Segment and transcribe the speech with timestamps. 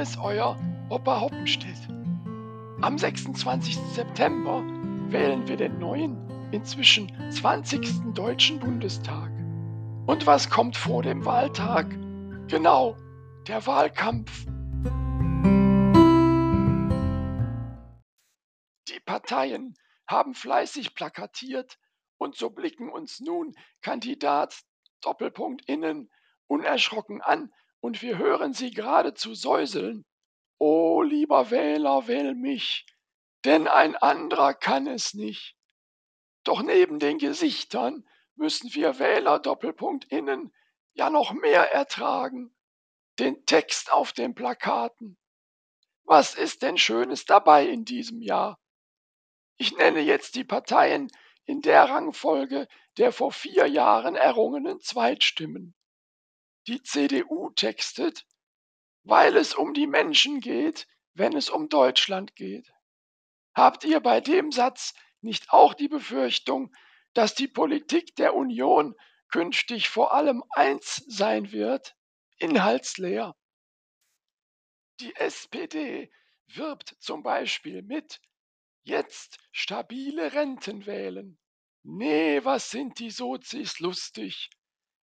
[0.00, 0.58] ist euer
[0.88, 1.88] Opa Hoppenstedt.
[2.80, 3.76] Am 26.
[3.94, 4.62] September
[5.10, 6.16] wählen wir den neuen,
[6.50, 8.14] inzwischen 20.
[8.14, 9.30] Deutschen Bundestag.
[10.06, 11.90] Und was kommt vor dem Wahltag?
[12.48, 12.96] Genau,
[13.46, 14.46] der Wahlkampf.
[18.88, 19.74] Die Parteien
[20.08, 21.78] haben fleißig plakatiert
[22.18, 24.62] und so blicken uns nun Kandidat
[25.02, 26.10] Doppelpunkt innen
[26.46, 27.50] unerschrocken an
[27.82, 30.06] und wir hören sie geradezu säuseln.
[30.58, 32.86] O lieber Wähler, wähl mich,
[33.44, 35.56] denn ein anderer kann es nicht.
[36.44, 40.54] Doch neben den Gesichtern müssen wir Wähler Doppelpunkt innen
[40.94, 42.54] ja noch mehr ertragen.
[43.18, 45.18] Den Text auf den Plakaten.
[46.04, 48.60] Was ist denn Schönes dabei in diesem Jahr?
[49.56, 51.10] Ich nenne jetzt die Parteien
[51.44, 55.74] in der Rangfolge der vor vier Jahren errungenen Zweitstimmen.
[56.68, 58.24] Die CDU textet,
[59.02, 62.72] weil es um die Menschen geht, wenn es um Deutschland geht.
[63.54, 66.74] Habt ihr bei dem Satz nicht auch die Befürchtung,
[67.14, 68.94] dass die Politik der Union
[69.28, 71.96] künftig vor allem eins sein wird,
[72.38, 73.36] inhaltsleer?
[75.00, 76.12] Die SPD
[76.46, 78.20] wirbt zum Beispiel mit
[78.84, 81.38] Jetzt stabile Renten wählen.
[81.82, 84.50] Nee, was sind die Sozis lustig?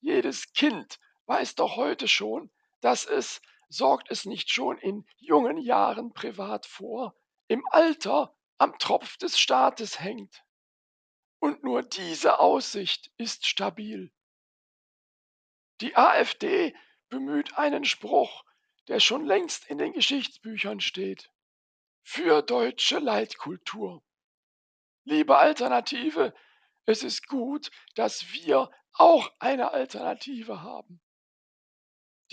[0.00, 6.12] Jedes Kind weiß doch heute schon, dass es, sorgt es nicht schon in jungen Jahren
[6.12, 7.14] privat vor,
[7.48, 10.44] im Alter am Tropf des Staates hängt.
[11.38, 14.12] Und nur diese Aussicht ist stabil.
[15.80, 16.74] Die AfD
[17.08, 18.44] bemüht einen Spruch,
[18.88, 21.30] der schon längst in den Geschichtsbüchern steht
[22.02, 24.02] für deutsche Leitkultur.
[25.04, 26.34] Liebe Alternative,
[26.86, 31.00] es ist gut, dass wir auch eine Alternative haben.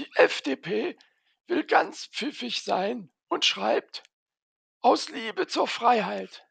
[0.00, 0.96] Die FDP
[1.46, 4.02] will ganz pfiffig sein und schreibt
[4.80, 6.48] aus Liebe zur Freiheit.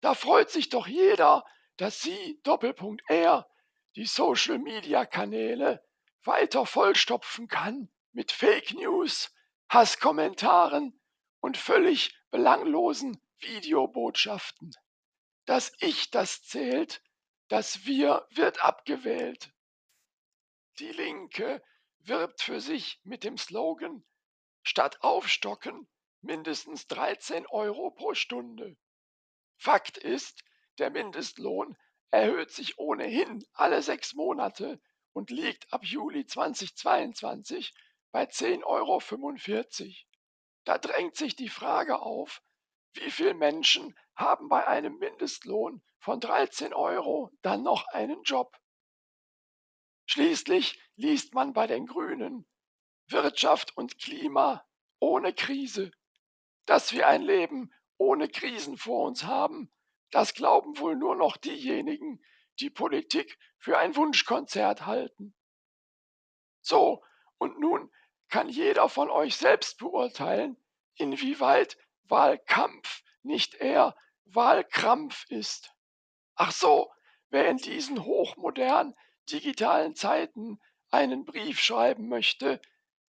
[0.00, 1.44] Da freut sich doch jeder,
[1.76, 3.50] dass sie Doppelpunkt R
[3.96, 5.84] die Social-Media-Kanäle
[6.22, 9.34] weiter vollstopfen kann mit Fake News,
[9.68, 10.96] Hasskommentaren
[11.40, 14.72] und völlig belanglosen Videobotschaften.
[15.46, 17.02] Das Ich, das zählt,
[17.48, 19.52] das Wir wird abgewählt.
[20.78, 21.60] Die Linke
[22.08, 24.04] wirbt für sich mit dem Slogan
[24.62, 25.88] Statt aufstocken
[26.22, 28.76] mindestens 13 Euro pro Stunde.
[29.58, 30.42] Fakt ist,
[30.78, 31.76] der Mindestlohn
[32.10, 34.80] erhöht sich ohnehin alle sechs Monate
[35.12, 37.74] und liegt ab Juli 2022
[38.10, 39.94] bei 10,45 Euro.
[40.64, 42.42] Da drängt sich die Frage auf,
[42.94, 48.56] wie viele Menschen haben bei einem Mindestlohn von 13 Euro dann noch einen Job?
[50.16, 52.46] Schließlich liest man bei den Grünen
[53.08, 54.66] Wirtschaft und Klima
[54.98, 55.90] ohne Krise.
[56.64, 59.70] Dass wir ein Leben ohne Krisen vor uns haben,
[60.12, 62.24] das glauben wohl nur noch diejenigen,
[62.60, 65.36] die Politik für ein Wunschkonzert halten.
[66.62, 67.04] So,
[67.36, 67.92] und nun
[68.30, 70.56] kann jeder von euch selbst beurteilen,
[70.94, 73.94] inwieweit Wahlkampf nicht eher
[74.24, 75.74] Wahlkrampf ist.
[76.36, 76.90] Ach so,
[77.28, 80.60] wer in diesen hochmodernen digitalen Zeiten
[80.90, 82.60] einen Brief schreiben möchte,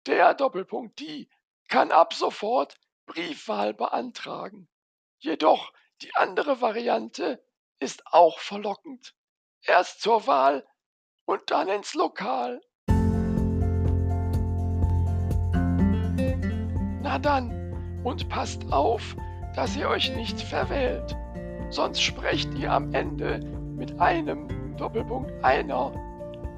[0.05, 1.29] der Doppelpunkt die
[1.67, 2.75] kann ab sofort
[3.05, 4.69] Briefwahl beantragen.
[5.19, 7.43] Jedoch die andere Variante
[7.79, 9.15] ist auch verlockend.
[9.65, 10.67] Erst zur Wahl
[11.25, 12.61] und dann ins Lokal.
[17.01, 19.15] Na dann, und passt auf,
[19.55, 21.15] dass ihr euch nicht verwählt,
[21.69, 25.91] sonst sprecht ihr am Ende mit einem Doppelpunkt einer,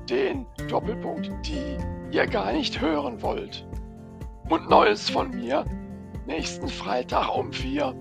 [0.10, 1.78] den Doppelpunkt die
[2.12, 3.68] ihr gar nicht hören wollt.
[4.50, 5.66] Und Neues von mir
[6.26, 7.94] nächsten Freitag um vier.